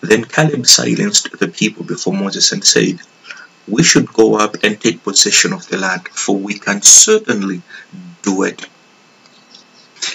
Then 0.00 0.24
Caleb 0.24 0.66
silenced 0.66 1.38
the 1.38 1.48
people 1.48 1.84
before 1.84 2.14
Moses 2.14 2.52
and 2.52 2.64
said, 2.64 3.00
We 3.68 3.82
should 3.82 4.12
go 4.12 4.36
up 4.36 4.56
and 4.62 4.80
take 4.80 5.04
possession 5.04 5.52
of 5.52 5.68
the 5.68 5.78
land, 5.78 6.08
for 6.08 6.36
we 6.36 6.58
can 6.58 6.82
certainly 6.82 7.62
do 8.22 8.42
it. 8.42 8.66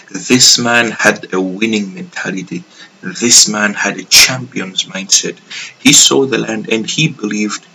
This 0.09 0.57
man 0.57 0.91
had 0.91 1.33
a 1.33 1.39
winning 1.39 1.93
mentality. 1.93 2.63
This 3.01 3.47
man 3.47 3.73
had 3.73 3.97
a 3.97 4.03
champion's 4.03 4.85
mindset. 4.85 5.37
He 5.79 5.93
saw 5.93 6.25
the 6.25 6.39
land 6.39 6.69
and 6.71 6.89
he 6.89 7.07
believed 7.07 7.65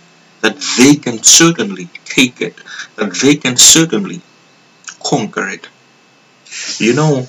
that 0.41 0.57
they 0.77 0.95
can 0.95 1.23
certainly 1.23 1.89
take 2.03 2.41
it, 2.41 2.55
that 2.95 3.13
they 3.13 3.35
can 3.35 3.57
certainly 3.57 4.21
conquer 5.03 5.47
it. 5.47 5.67
You 6.79 6.93
know, 6.93 7.27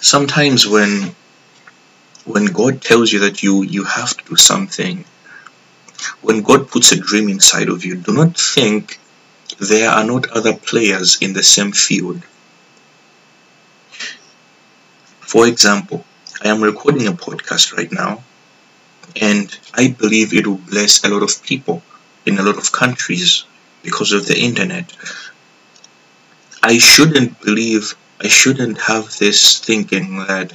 sometimes 0.00 0.66
when 0.66 1.14
when 2.24 2.46
God 2.46 2.82
tells 2.82 3.12
you 3.12 3.20
that 3.20 3.42
you 3.42 3.62
you 3.62 3.84
have 3.84 4.14
to 4.16 4.24
do 4.24 4.36
something, 4.36 5.04
when 6.20 6.42
God 6.42 6.68
puts 6.68 6.92
a 6.92 7.00
dream 7.00 7.28
inside 7.28 7.68
of 7.68 7.84
you, 7.84 7.96
do 7.96 8.12
not 8.12 8.38
think 8.38 8.98
there 9.58 9.90
are 9.90 10.04
not 10.04 10.30
other 10.30 10.54
players 10.54 11.18
in 11.20 11.32
the 11.32 11.42
same 11.42 11.72
field. 11.72 12.22
For 15.20 15.46
example, 15.46 16.04
I 16.42 16.48
am 16.48 16.62
recording 16.62 17.06
a 17.06 17.12
podcast 17.12 17.76
right 17.76 17.90
now, 17.90 18.22
and 19.20 19.56
I 19.74 19.88
believe 19.88 20.32
it 20.32 20.46
will 20.46 20.56
bless 20.56 21.04
a 21.04 21.08
lot 21.08 21.22
of 21.22 21.42
people 21.42 21.82
in 22.24 22.38
a 22.38 22.42
lot 22.42 22.58
of 22.58 22.72
countries 22.72 23.44
because 23.82 24.12
of 24.12 24.26
the 24.26 24.38
internet. 24.38 24.92
I 26.62 26.78
shouldn't 26.78 27.40
believe, 27.40 27.94
I 28.20 28.28
shouldn't 28.28 28.80
have 28.82 29.16
this 29.18 29.58
thinking 29.58 30.18
that 30.26 30.52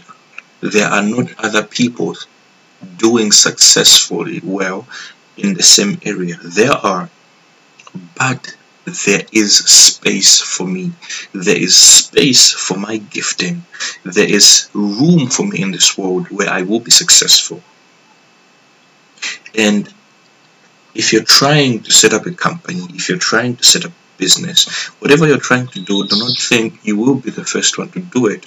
there 0.62 0.88
are 0.88 1.04
not 1.04 1.34
other 1.40 1.64
people 1.64 2.16
doing 2.98 3.32
successfully 3.32 4.42
well 4.44 4.88
in 5.38 5.54
the 5.54 5.64
same 5.64 6.00
area. 6.04 6.36
There 6.44 6.72
are, 6.72 7.10
but 8.16 8.56
there 8.86 9.24
is 9.32 9.58
space 9.58 10.42
for 10.42 10.68
me. 10.68 10.92
There 11.34 11.56
is 11.58 11.76
space 11.76 12.52
for 12.52 12.78
my 12.78 12.98
gifting. 12.98 13.64
There 14.04 14.30
is 14.30 14.70
room 14.74 15.28
for 15.28 15.46
me 15.46 15.62
in 15.62 15.72
this 15.72 15.98
world 15.98 16.30
where 16.30 16.50
I 16.50 16.64
will 16.64 16.80
be 16.80 16.92
successful. 16.92 17.62
And 19.56 19.92
if 20.94 21.14
you're 21.14 21.24
trying 21.24 21.82
to 21.82 21.92
set 21.92 22.14
up 22.14 22.26
a 22.26 22.32
company, 22.32 22.86
if 22.94 23.10
you're 23.10 23.18
trying 23.18 23.56
to 23.56 23.64
set 23.64 23.86
up 23.86 23.92
business, 24.18 24.68
whatever 25.00 25.28
you're 25.28 25.38
trying 25.38 25.68
to 25.68 25.80
do, 25.80 26.06
do 26.08 26.18
not 26.20 26.38
think 26.38 26.80
you 26.84 26.98
will 26.98 27.16
be 27.16 27.32
the 27.32 27.46
first 27.46 27.78
one 27.78 27.90
to 27.90 28.00
do 28.00 28.28
it. 28.28 28.46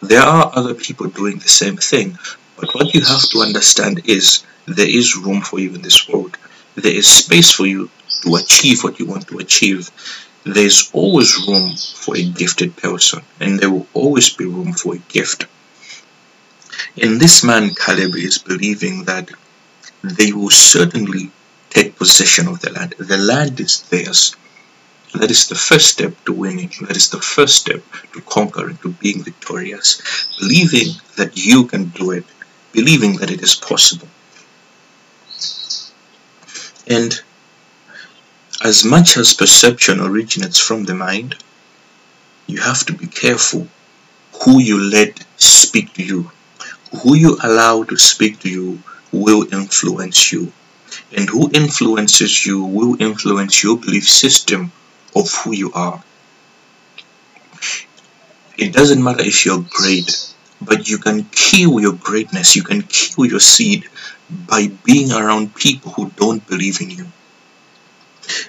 There 0.00 0.22
are 0.22 0.52
other 0.54 0.74
people 0.74 1.08
doing 1.08 1.38
the 1.38 1.48
same 1.48 1.76
thing, 1.76 2.18
but 2.62 2.74
what 2.76 2.94
you 2.94 3.00
have 3.00 3.28
to 3.30 3.40
understand 3.40 4.02
is 4.04 4.44
there 4.66 4.88
is 4.88 5.16
room 5.16 5.40
for 5.40 5.58
you 5.58 5.74
in 5.74 5.82
this 5.82 6.08
world. 6.08 6.36
There 6.76 6.94
is 6.94 7.08
space 7.08 7.50
for 7.50 7.66
you 7.66 7.90
to 8.22 8.36
achieve 8.36 8.84
what 8.84 9.00
you 9.00 9.06
want 9.06 9.26
to 9.28 9.38
achieve. 9.38 9.90
There's 10.44 10.88
always 10.92 11.36
room 11.48 11.74
for 11.76 12.16
a 12.16 12.22
gifted 12.22 12.76
person, 12.76 13.22
and 13.40 13.58
there 13.58 13.68
will 13.68 13.88
always 13.94 14.30
be 14.30 14.44
room 14.44 14.74
for 14.74 14.94
a 14.94 14.98
gift. 14.98 15.46
And 17.02 17.20
this 17.20 17.42
man, 17.42 17.74
Caleb, 17.74 18.14
is 18.14 18.38
believing 18.38 19.06
that 19.06 19.32
they 20.04 20.30
will 20.32 20.50
certainly 20.50 21.32
take 21.70 21.96
possession 21.96 22.46
of 22.46 22.60
the 22.60 22.70
land. 22.70 22.94
The 22.96 23.18
land 23.18 23.58
is 23.58 23.82
theirs. 23.90 24.36
That 25.14 25.32
is 25.32 25.48
the 25.48 25.56
first 25.56 25.88
step 25.88 26.14
to 26.26 26.32
winning. 26.32 26.70
That 26.82 26.96
is 26.96 27.10
the 27.10 27.20
first 27.20 27.56
step 27.56 27.82
to 28.12 28.20
conquering, 28.20 28.76
to 28.78 28.90
being 28.92 29.24
victorious. 29.24 30.00
Believing 30.38 30.94
that 31.16 31.36
you 31.36 31.66
can 31.66 31.86
do 31.86 32.12
it. 32.12 32.24
Believing 32.72 33.16
that 33.16 33.30
it 33.30 33.42
is 33.42 33.54
possible. 33.54 34.08
And 36.88 37.20
as 38.62 38.84
much 38.84 39.16
as 39.16 39.34
perception 39.34 40.00
originates 40.00 40.58
from 40.58 40.84
the 40.84 40.94
mind, 40.94 41.36
you 42.46 42.60
have 42.60 42.84
to 42.86 42.92
be 42.92 43.06
careful 43.06 43.66
who 44.44 44.60
you 44.60 44.80
let 44.80 45.24
speak 45.36 45.92
to 45.94 46.02
you. 46.02 46.30
Who 47.02 47.14
you 47.14 47.38
allow 47.42 47.84
to 47.84 47.96
speak 47.96 48.40
to 48.40 48.50
you 48.50 48.82
will 49.12 49.52
influence 49.52 50.32
you. 50.32 50.52
And 51.16 51.28
who 51.28 51.50
influences 51.52 52.44
you 52.44 52.62
will 52.62 53.00
influence 53.00 53.62
your 53.62 53.78
belief 53.78 54.08
system 54.08 54.72
of 55.16 55.32
who 55.32 55.52
you 55.52 55.72
are. 55.72 56.02
It 58.58 58.72
doesn't 58.72 59.02
matter 59.02 59.24
if 59.24 59.46
you're 59.46 59.64
great, 59.68 60.31
but 60.64 60.88
you 60.88 60.98
can 60.98 61.24
kill 61.32 61.80
your 61.80 61.94
greatness, 61.94 62.56
you 62.56 62.62
can 62.62 62.82
kill 62.82 63.26
your 63.26 63.40
seed 63.40 63.88
by 64.46 64.68
being 64.84 65.12
around 65.12 65.54
people 65.54 65.92
who 65.92 66.10
don't 66.10 66.46
believe 66.46 66.80
in 66.80 66.90
you. 66.90 67.06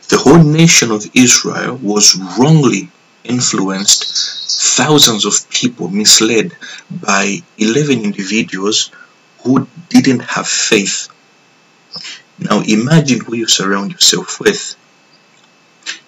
The 0.10 0.18
whole 0.18 0.44
nation 0.44 0.92
of 0.92 1.10
Israel 1.14 1.76
was 1.78 2.16
wrongly 2.38 2.90
influenced, 3.24 4.76
thousands 4.78 5.26
of 5.26 5.50
people 5.50 5.90
misled 5.90 6.56
by 6.90 7.42
11 7.58 8.02
individuals 8.04 8.92
who 9.44 9.68
didn't 9.90 10.22
have 10.22 10.48
faith. 10.48 11.10
Now 12.40 12.62
imagine 12.62 13.22
who 13.22 13.36
you 13.36 13.48
surround 13.48 13.92
yourself 13.92 14.40
with. 14.40 14.76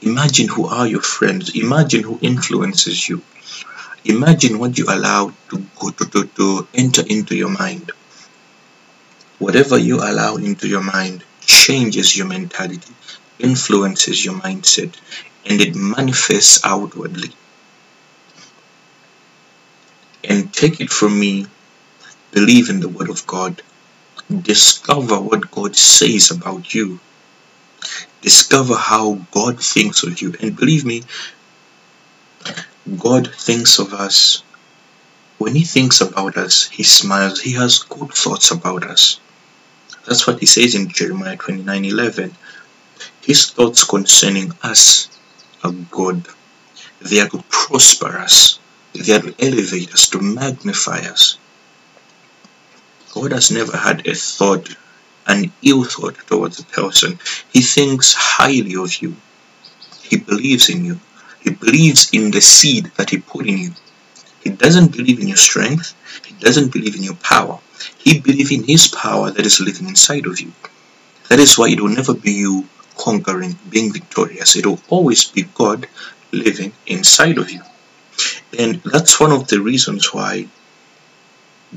Imagine 0.01 0.47
who 0.47 0.67
are 0.67 0.87
your 0.87 1.01
friends. 1.01 1.55
Imagine 1.55 2.03
who 2.03 2.19
influences 2.21 3.09
you. 3.09 3.21
Imagine 4.05 4.59
what 4.59 4.77
you 4.77 4.85
allow 4.87 5.33
to 5.49 5.65
go 5.79 5.89
to, 5.89 6.05
to, 6.05 6.27
to 6.27 6.67
enter 6.75 7.01
into 7.07 7.35
your 7.35 7.49
mind. 7.49 7.91
Whatever 9.39 9.79
you 9.79 9.97
allow 9.97 10.35
into 10.35 10.67
your 10.67 10.83
mind 10.83 11.23
changes 11.41 12.15
your 12.15 12.27
mentality, 12.27 12.93
influences 13.39 14.23
your 14.23 14.35
mindset, 14.35 14.95
and 15.45 15.59
it 15.59 15.75
manifests 15.75 16.63
outwardly. 16.63 17.29
And 20.23 20.53
take 20.53 20.81
it 20.81 20.91
from 20.91 21.19
me, 21.19 21.47
believe 22.31 22.69
in 22.69 22.81
the 22.81 22.89
Word 22.89 23.09
of 23.09 23.25
God. 23.25 23.63
Discover 24.29 25.19
what 25.19 25.49
God 25.49 25.75
says 25.75 26.29
about 26.29 26.73
you. 26.75 26.99
Discover 28.21 28.75
how 28.75 29.15
God 29.31 29.59
thinks 29.59 30.03
of 30.03 30.21
you. 30.21 30.35
And 30.41 30.55
believe 30.55 30.85
me, 30.85 31.03
God 32.85 33.33
thinks 33.33 33.79
of 33.79 33.93
us. 33.93 34.43
When 35.39 35.55
He 35.55 35.63
thinks 35.63 36.01
about 36.01 36.37
us, 36.37 36.67
He 36.67 36.83
smiles. 36.83 37.41
He 37.41 37.53
has 37.53 37.79
good 37.79 38.13
thoughts 38.13 38.51
about 38.51 38.83
us. 38.83 39.19
That's 40.05 40.27
what 40.27 40.39
He 40.39 40.45
says 40.45 40.75
in 40.75 40.89
Jeremiah 40.89 41.35
29 41.35 41.85
11. 41.85 42.35
His 43.21 43.49
thoughts 43.49 43.83
concerning 43.83 44.53
us 44.61 45.09
are 45.63 45.71
good. 45.71 46.27
They 47.01 47.21
are 47.21 47.29
to 47.29 47.43
prosper 47.49 48.17
us. 48.17 48.59
They 48.93 49.13
are 49.13 49.21
to 49.21 49.35
elevate 49.39 49.91
us, 49.91 50.07
to 50.09 50.19
magnify 50.21 50.99
us. 50.99 51.37
God 53.13 53.31
has 53.31 53.49
never 53.49 53.75
had 53.75 54.05
a 54.07 54.13
thought, 54.13 54.75
an 55.25 55.51
ill 55.63 55.85
thought 55.85 56.17
towards 56.27 56.59
a 56.59 56.65
person. 56.65 57.19
He 57.51 57.61
thinks 57.61 58.13
highly 58.13 58.75
of 58.75 59.01
you. 59.01 59.15
He 60.03 60.17
believes 60.17 60.69
in 60.69 60.85
you. 60.85 60.99
He 61.45 61.51
believes 61.51 62.09
in 62.11 62.31
the 62.31 62.41
seed 62.41 62.91
that 62.97 63.11
He 63.11 63.19
put 63.19 63.47
in 63.47 63.57
you. 63.59 63.71
He 64.43 64.49
doesn't 64.49 64.97
believe 64.97 65.19
in 65.19 65.27
your 65.27 65.37
strength. 65.37 65.93
He 66.25 66.33
doesn't 66.33 66.73
believe 66.73 66.95
in 66.95 67.03
your 67.03 67.15
power. 67.15 67.59
He 67.99 68.19
believes 68.19 68.51
in 68.51 68.63
His 68.63 68.87
power 68.87 69.29
that 69.29 69.45
is 69.45 69.59
living 69.59 69.87
inside 69.87 70.25
of 70.25 70.41
you. 70.41 70.51
That 71.29 71.39
is 71.39 71.55
why 71.57 71.69
it 71.69 71.79
will 71.79 71.89
never 71.89 72.15
be 72.15 72.33
you 72.33 72.67
conquering, 72.97 73.55
being 73.69 73.93
victorious. 73.93 74.55
It 74.55 74.65
will 74.65 74.81
always 74.89 75.25
be 75.25 75.43
God 75.53 75.87
living 76.31 76.73
inside 76.87 77.37
of 77.37 77.51
you. 77.51 77.61
And 78.57 78.81
that's 78.81 79.19
one 79.19 79.31
of 79.31 79.47
the 79.47 79.61
reasons 79.61 80.13
why 80.13 80.47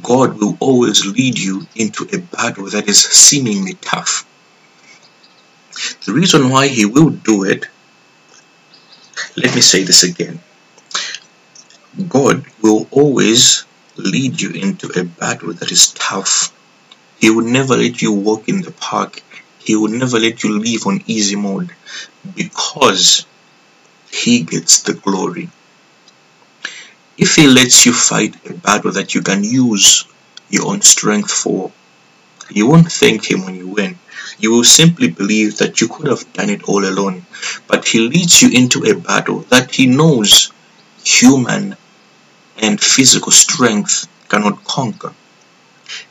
God 0.02 0.40
will 0.40 0.56
always 0.60 1.04
lead 1.04 1.38
you 1.38 1.66
into 1.74 2.08
a 2.12 2.18
battle 2.18 2.70
that 2.70 2.88
is 2.88 3.02
seemingly 3.02 3.74
tough. 3.74 4.24
The 6.06 6.12
reason 6.12 6.48
why 6.48 6.68
He 6.68 6.86
will 6.86 7.10
do 7.10 7.44
it, 7.44 7.66
let 9.36 9.54
me 9.54 9.60
say 9.60 9.82
this 9.82 10.02
again 10.02 10.40
God 12.08 12.44
will 12.62 12.86
always 12.90 13.64
lead 13.96 14.40
you 14.40 14.50
into 14.50 14.88
a 14.94 15.04
battle 15.04 15.52
that 15.54 15.72
is 15.72 15.92
tough. 15.94 16.54
He 17.18 17.30
will 17.30 17.44
never 17.44 17.76
let 17.76 18.00
you 18.00 18.12
walk 18.12 18.48
in 18.48 18.62
the 18.62 18.70
park. 18.70 19.22
He 19.58 19.74
will 19.74 19.90
never 19.90 20.20
let 20.20 20.44
you 20.44 20.60
live 20.60 20.86
on 20.86 21.02
easy 21.06 21.34
mode 21.34 21.74
because 22.36 23.26
He 24.10 24.42
gets 24.42 24.82
the 24.82 24.94
glory. 24.94 25.50
If 27.18 27.34
he 27.34 27.48
lets 27.48 27.84
you 27.84 27.92
fight 27.92 28.36
a 28.48 28.54
battle 28.54 28.92
that 28.92 29.14
you 29.14 29.22
can 29.22 29.42
use 29.42 30.04
your 30.50 30.68
own 30.68 30.82
strength 30.82 31.32
for, 31.32 31.72
you 32.48 32.68
won't 32.68 32.92
thank 32.92 33.28
him 33.28 33.44
when 33.44 33.56
you 33.56 33.66
win. 33.66 33.97
You 34.38 34.52
will 34.52 34.64
simply 34.64 35.08
believe 35.08 35.58
that 35.58 35.80
you 35.80 35.88
could 35.88 36.06
have 36.06 36.32
done 36.32 36.50
it 36.50 36.64
all 36.64 36.84
alone. 36.84 37.26
But 37.66 37.86
he 37.86 38.00
leads 38.00 38.40
you 38.40 38.50
into 38.50 38.84
a 38.84 38.94
battle 38.94 39.40
that 39.50 39.74
he 39.74 39.86
knows 39.86 40.52
human 41.04 41.76
and 42.58 42.80
physical 42.80 43.32
strength 43.32 44.06
cannot 44.28 44.64
conquer. 44.64 45.12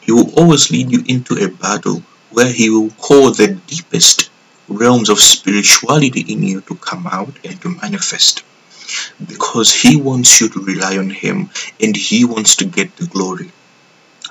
He 0.01 0.11
will 0.11 0.33
always 0.39 0.71
lead 0.71 0.91
you 0.91 1.03
into 1.07 1.35
a 1.37 1.49
battle 1.49 2.01
where 2.31 2.51
he 2.51 2.69
will 2.69 2.89
call 2.91 3.31
the 3.31 3.49
deepest 3.67 4.29
realms 4.67 5.09
of 5.09 5.19
spirituality 5.19 6.21
in 6.21 6.43
you 6.43 6.61
to 6.61 6.75
come 6.75 7.07
out 7.07 7.33
and 7.45 7.61
to 7.61 7.69
manifest 7.69 8.43
because 9.25 9.73
he 9.73 9.95
wants 9.95 10.39
you 10.39 10.49
to 10.49 10.59
rely 10.61 10.97
on 10.97 11.09
him 11.09 11.49
and 11.81 11.95
he 11.95 12.25
wants 12.25 12.55
to 12.57 12.65
get 12.65 12.95
the 12.95 13.07
glory. 13.07 13.51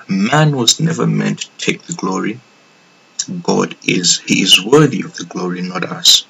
Man 0.07 0.55
was 0.55 0.79
never 0.79 1.05
meant 1.05 1.39
to 1.41 1.49
take 1.57 1.83
the 1.83 1.93
glory. 1.93 2.39
God 3.43 3.75
is. 3.85 4.19
He 4.19 4.41
is 4.41 4.63
worthy 4.63 5.01
of 5.01 5.15
the 5.15 5.25
glory, 5.25 5.61
not 5.61 5.83
us. 5.83 6.25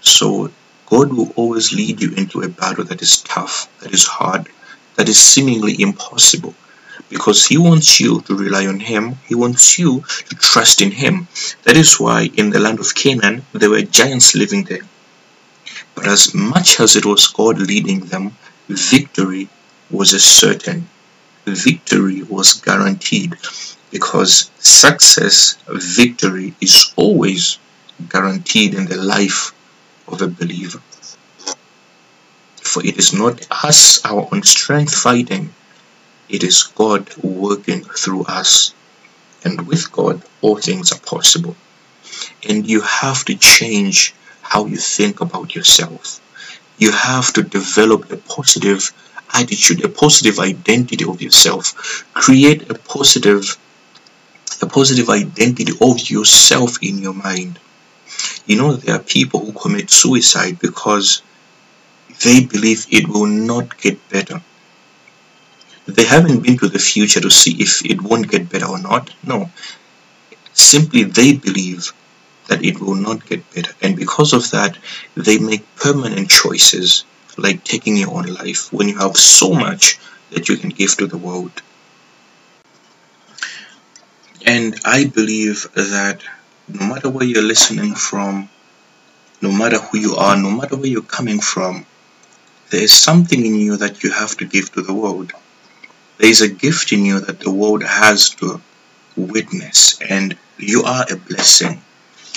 So 0.00 0.50
God 0.86 1.12
will 1.12 1.32
always 1.36 1.72
lead 1.72 2.00
you 2.00 2.12
into 2.12 2.42
a 2.42 2.48
battle 2.48 2.84
that 2.84 3.02
is 3.02 3.22
tough, 3.22 3.68
that 3.80 3.92
is 3.92 4.06
hard, 4.06 4.48
that 4.96 5.08
is 5.08 5.18
seemingly 5.20 5.80
impossible. 5.80 6.54
Because 7.08 7.44
he 7.44 7.58
wants 7.58 8.00
you 8.00 8.20
to 8.22 8.36
rely 8.36 8.66
on 8.66 8.80
him, 8.80 9.16
he 9.26 9.34
wants 9.34 9.78
you 9.78 10.04
to 10.28 10.34
trust 10.36 10.80
in 10.80 10.90
him. 10.90 11.26
That 11.64 11.76
is 11.76 11.98
why 12.00 12.30
in 12.36 12.50
the 12.50 12.60
land 12.60 12.80
of 12.80 12.94
Canaan 12.94 13.44
there 13.52 13.70
were 13.70 13.82
giants 13.82 14.34
living 14.34 14.64
there. 14.64 14.86
But 15.94 16.06
as 16.06 16.34
much 16.34 16.80
as 16.80 16.96
it 16.96 17.06
was 17.06 17.26
God 17.26 17.58
leading 17.58 18.00
them, 18.00 18.36
victory 18.68 19.48
was 19.90 20.12
a 20.12 20.20
certain. 20.20 20.88
Victory 21.46 22.22
was 22.22 22.54
guaranteed 22.54 23.36
because 23.94 24.50
success, 24.58 25.56
victory 25.68 26.52
is 26.60 26.92
always 26.96 27.60
guaranteed 28.08 28.74
in 28.74 28.86
the 28.86 28.96
life 28.96 29.52
of 30.08 30.20
a 30.20 30.26
believer. 30.26 30.80
For 32.60 32.84
it 32.84 32.98
is 32.98 33.14
not 33.14 33.46
us, 33.52 34.04
our 34.04 34.26
own 34.32 34.42
strength 34.42 34.92
fighting, 34.92 35.54
it 36.28 36.42
is 36.42 36.64
God 36.74 37.08
working 37.22 37.84
through 37.84 38.24
us. 38.24 38.74
And 39.44 39.64
with 39.68 39.92
God, 39.92 40.24
all 40.40 40.56
things 40.56 40.90
are 40.90 40.98
possible. 40.98 41.54
And 42.48 42.66
you 42.66 42.80
have 42.80 43.24
to 43.26 43.36
change 43.36 44.12
how 44.42 44.66
you 44.66 44.76
think 44.76 45.20
about 45.20 45.54
yourself. 45.54 46.20
You 46.78 46.90
have 46.90 47.32
to 47.34 47.44
develop 47.44 48.10
a 48.10 48.16
positive 48.16 48.90
attitude, 49.32 49.84
a 49.84 49.88
positive 49.88 50.40
identity 50.40 51.04
of 51.04 51.22
yourself. 51.22 51.64
Create 52.12 52.68
a 52.68 52.74
positive 52.74 53.56
a 54.62 54.66
positive 54.66 55.08
identity 55.10 55.72
of 55.80 56.10
yourself 56.10 56.82
in 56.82 56.98
your 56.98 57.14
mind. 57.14 57.58
You 58.46 58.56
know 58.56 58.74
there 58.74 58.96
are 58.96 59.02
people 59.02 59.40
who 59.40 59.52
commit 59.52 59.90
suicide 59.90 60.58
because 60.58 61.22
they 62.24 62.44
believe 62.44 62.86
it 62.90 63.08
will 63.08 63.26
not 63.26 63.78
get 63.78 64.08
better. 64.08 64.42
They 65.86 66.04
haven't 66.04 66.42
been 66.42 66.56
to 66.58 66.68
the 66.68 66.78
future 66.78 67.20
to 67.20 67.30
see 67.30 67.60
if 67.60 67.84
it 67.84 68.00
won't 68.00 68.30
get 68.30 68.48
better 68.48 68.66
or 68.66 68.78
not. 68.78 69.14
No. 69.22 69.50
Simply 70.52 71.04
they 71.04 71.34
believe 71.34 71.92
that 72.48 72.64
it 72.64 72.80
will 72.80 72.94
not 72.94 73.26
get 73.26 73.50
better. 73.54 73.72
And 73.82 73.96
because 73.96 74.32
of 74.32 74.50
that, 74.50 74.78
they 75.14 75.38
make 75.38 75.76
permanent 75.76 76.30
choices 76.30 77.04
like 77.36 77.64
taking 77.64 77.96
your 77.96 78.14
own 78.14 78.26
life 78.26 78.72
when 78.72 78.88
you 78.88 78.98
have 78.98 79.16
so 79.16 79.52
much 79.52 79.98
that 80.30 80.48
you 80.48 80.56
can 80.56 80.70
give 80.70 80.96
to 80.96 81.06
the 81.06 81.18
world. 81.18 81.62
And 84.46 84.78
I 84.84 85.06
believe 85.06 85.66
that 85.74 86.22
no 86.68 86.86
matter 86.86 87.10
where 87.10 87.24
you're 87.24 87.42
listening 87.42 87.94
from, 87.94 88.48
no 89.40 89.50
matter 89.50 89.78
who 89.78 89.98
you 89.98 90.16
are, 90.16 90.36
no 90.36 90.50
matter 90.50 90.76
where 90.76 90.86
you're 90.86 91.02
coming 91.02 91.40
from, 91.40 91.86
there 92.70 92.82
is 92.82 92.92
something 92.92 93.44
in 93.44 93.56
you 93.56 93.76
that 93.76 94.02
you 94.02 94.10
have 94.10 94.36
to 94.38 94.44
give 94.44 94.72
to 94.72 94.82
the 94.82 94.94
world. 94.94 95.32
There 96.18 96.30
is 96.30 96.40
a 96.40 96.48
gift 96.48 96.92
in 96.92 97.04
you 97.04 97.20
that 97.20 97.40
the 97.40 97.50
world 97.50 97.82
has 97.82 98.30
to 98.36 98.60
witness, 99.16 100.00
and 100.00 100.36
you 100.58 100.82
are 100.84 101.04
a 101.10 101.16
blessing 101.16 101.82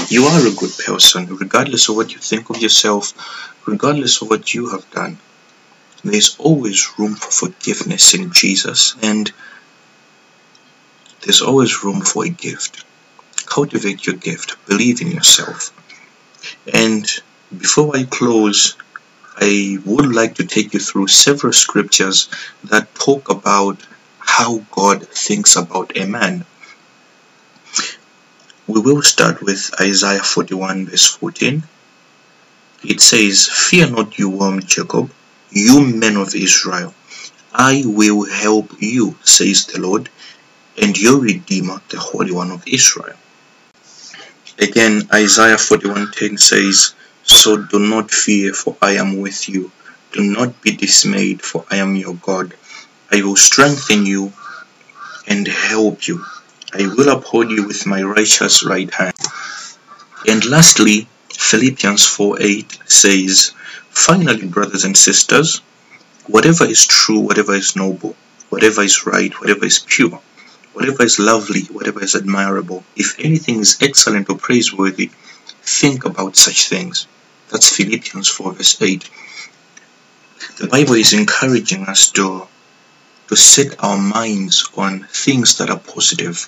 you 0.10 0.26
are 0.26 0.48
a 0.48 0.52
good 0.52 0.72
person, 0.86 1.26
regardless 1.36 1.90
of 1.90 1.96
what 1.96 2.14
you 2.14 2.20
think 2.20 2.50
of 2.50 2.62
yourself, 2.62 3.14
regardless 3.66 4.22
of 4.22 4.30
what 4.30 4.54
you 4.54 4.70
have 4.70 4.90
done. 4.92 5.18
There's 6.04 6.38
always 6.38 6.98
room 6.98 7.16
for 7.16 7.32
forgiveness 7.32 8.14
in 8.14 8.32
Jesus, 8.32 8.96
and 9.02 9.32
there's 11.28 11.42
always 11.42 11.84
room 11.84 12.00
for 12.00 12.24
a 12.24 12.30
gift. 12.30 12.86
Cultivate 13.46 14.08
your 14.08 14.16
gift, 14.16 14.56
believe 14.66 15.02
in 15.02 15.12
yourself. 15.12 15.74
And 16.74 17.06
before 17.52 17.98
I 17.98 18.06
close, 18.06 18.78
I 19.36 19.78
would 19.84 20.16
like 20.16 20.36
to 20.36 20.46
take 20.46 20.74
you 20.74 20.80
through 20.80 21.08
several 21.08 21.52
scriptures 21.52 22.30
that 22.64 22.96
talk 22.96 23.30
about 23.30 23.86
how 24.20 24.60
God 24.72 25.06
thinks 25.10 25.58
about 25.58 25.98
a 25.98 26.06
man. 26.06 26.46
We 28.66 28.80
will 28.80 29.02
start 29.02 29.42
with 29.42 29.70
Isaiah 29.82 30.24
41 30.24 30.86
verse 30.86 31.08
14. 31.08 31.62
It 32.86 33.02
says, 33.02 33.50
Fear 33.50 33.90
not 33.90 34.18
you 34.18 34.30
worm 34.30 34.62
Jacob, 34.62 35.12
you 35.52 35.86
men 35.86 36.16
of 36.16 36.34
Israel. 36.34 36.94
I 37.54 37.84
will 37.86 38.24
help 38.24 38.72
you, 38.80 39.18
says 39.26 39.66
the 39.66 39.82
Lord, 39.82 40.10
and 40.78 40.98
your 40.98 41.20
Redeemer, 41.20 41.82
the 41.90 42.00
Holy 42.00 42.32
One 42.32 42.52
of 42.52 42.64
Israel. 42.68 43.16
Again, 44.60 45.08
Isaiah 45.14 45.58
41:10 45.58 46.40
says, 46.40 46.94
So 47.24 47.58
do 47.58 47.80
not 47.80 48.12
fear, 48.12 48.54
for 48.54 48.76
I 48.82 48.94
am 48.94 49.18
with 49.18 49.50
you. 49.50 49.72
Do 50.14 50.24
not 50.24 50.62
be 50.62 50.72
dismayed, 50.72 51.42
for 51.42 51.66
I 51.70 51.78
am 51.78 51.96
your 51.96 52.16
God. 52.16 52.54
I 53.12 53.22
will 53.22 53.36
strengthen 53.36 54.06
you 54.06 54.34
and 55.28 55.48
help 55.48 56.08
you. 56.08 56.26
I 56.74 56.88
will 56.88 57.10
uphold 57.10 57.52
you 57.52 57.68
with 57.68 57.86
my 57.86 58.02
righteous 58.02 58.64
right 58.64 58.92
hand. 58.94 59.16
And 60.28 60.44
lastly, 60.46 61.08
Philippians 61.30 62.06
4:8 62.06 62.90
says, 62.90 63.52
Finally, 63.90 64.48
brothers 64.48 64.84
and 64.86 64.98
sisters, 64.98 65.62
whatever 66.26 66.66
is 66.66 66.86
true, 66.86 67.20
whatever 67.20 67.54
is 67.54 67.76
noble, 67.76 68.16
whatever 68.50 68.82
is 68.82 69.06
right, 69.06 69.34
whatever 69.40 69.66
is 69.66 69.80
pure, 69.80 70.20
whatever 70.78 71.02
is 71.02 71.18
lovely, 71.18 71.64
whatever 71.72 72.04
is 72.04 72.14
admirable, 72.14 72.84
if 72.96 73.20
anything 73.20 73.60
is 73.60 73.80
excellent 73.82 74.30
or 74.30 74.38
praiseworthy, 74.38 75.10
think 75.64 76.06
about 76.06 76.36
such 76.36 76.70
things. 76.70 77.08
That's 77.52 77.76
Philippians 77.76 78.28
4 78.28 78.54
verse 78.54 78.80
8. 78.80 79.10
The 80.60 80.68
Bible 80.68 80.94
is 80.94 81.14
encouraging 81.14 81.86
us 81.86 82.12
to, 82.12 82.48
to 83.28 83.36
set 83.36 83.84
our 83.84 83.98
minds 83.98 84.70
on 84.78 85.08
things 85.12 85.58
that 85.58 85.72
are 85.72 85.80
positive. 85.80 86.48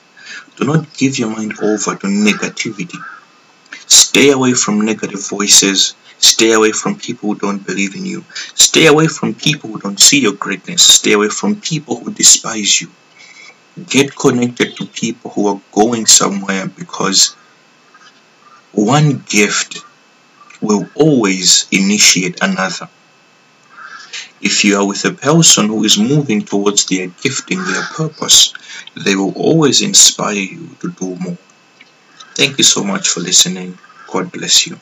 Do 0.58 0.66
not 0.66 0.94
give 0.94 1.18
your 1.18 1.32
mind 1.32 1.54
over 1.64 1.96
to 1.96 2.06
negativity. 2.06 3.02
Stay 3.88 4.30
away 4.30 4.54
from 4.54 4.86
negative 4.86 5.28
voices. 5.28 5.96
Stay 6.20 6.52
away 6.52 6.72
from 6.72 7.00
people 7.00 7.34
who 7.34 7.40
don't 7.40 7.66
believe 7.66 7.96
in 7.96 8.06
you. 8.06 8.24
Stay 8.54 8.86
away 8.86 9.08
from 9.08 9.34
people 9.34 9.72
who 9.72 9.80
don't 9.80 10.00
see 10.00 10.20
your 10.22 10.34
greatness. 10.34 10.84
Stay 10.84 11.14
away 11.14 11.30
from 11.30 11.60
people 11.60 11.96
who 11.96 12.12
despise 12.14 12.80
you. 12.80 12.92
Get 13.88 14.16
connected 14.16 14.76
to 14.78 14.86
people 14.86 15.32
who 15.32 15.48
are 15.48 15.62
going 15.72 16.06
somewhere 16.06 16.68
because 16.68 17.36
one 18.74 19.24
gift 19.28 19.84
will 20.62 20.90
always 20.96 21.68
initiate 21.72 22.42
another. 22.42 22.90
If 24.42 24.64
you 24.64 24.78
are 24.78 24.88
with 24.88 25.04
a 25.06 25.12
person 25.12 25.68
who 25.68 25.84
is 25.84 25.98
moving 25.98 26.44
towards 26.44 26.86
their 26.86 27.08
gifting, 27.08 27.64
their 27.64 27.84
purpose, 27.84 28.54
they 28.96 29.16
will 29.16 29.34
always 29.34 29.82
inspire 29.82 30.34
you 30.34 30.76
to 30.82 30.92
do 30.92 31.16
more. 31.16 31.38
Thank 32.36 32.58
you 32.58 32.64
so 32.64 32.84
much 32.84 33.10
for 33.10 33.20
listening. 33.20 33.78
God 34.08 34.32
bless 34.32 34.66
you. 34.66 34.78